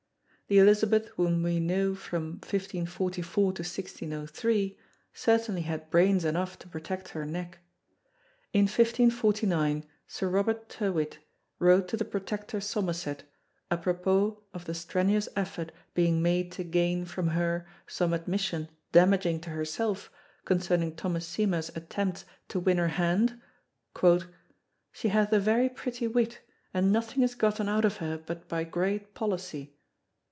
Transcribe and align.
The 0.47 0.57
Elizabeth 0.57 1.07
whom 1.15 1.43
we 1.43 1.61
know 1.61 1.95
from 1.95 2.31
1544 2.43 3.23
to 3.23 3.45
1603 3.61 4.77
certainly 5.13 5.61
had 5.61 5.89
brains 5.89 6.25
enough 6.25 6.59
to 6.59 6.67
protect 6.67 7.07
her 7.11 7.25
neck. 7.25 7.59
In 8.51 8.63
1549 8.65 9.85
Sir 10.07 10.27
Robert 10.27 10.67
Tyrwhitt 10.67 11.19
wrote 11.57 11.87
to 11.87 11.95
the 11.95 12.03
Protector 12.03 12.59
Somerset, 12.59 13.23
apropos 13.71 14.43
of 14.53 14.65
the 14.65 14.73
strenuous 14.73 15.29
effort 15.37 15.71
being 15.93 16.21
made 16.21 16.51
to 16.51 16.65
gain 16.65 17.05
from 17.05 17.29
her 17.29 17.65
some 17.87 18.11
admission 18.11 18.67
damaging 18.91 19.39
to 19.39 19.51
herself 19.51 20.11
concerning 20.43 20.97
Thomas 20.97 21.25
Seymour's 21.25 21.69
attempts 21.77 22.25
to 22.49 22.59
win 22.59 22.77
her 22.77 22.89
hand: 22.99 23.39
"She 24.93 25.07
hath 25.07 25.31
a 25.31 25.39
very 25.39 25.69
pretty 25.69 26.07
wit 26.09 26.39
and 26.73 26.91
nothing 26.91 27.23
is 27.23 27.35
gotten 27.35 27.69
out 27.69 27.85
of 27.85 27.97
her 28.03 28.17
but 28.17 28.49
by 28.49 28.65
great 28.65 29.13
policy." 29.13 29.77